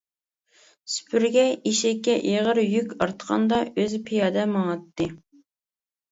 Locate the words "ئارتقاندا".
2.97-3.59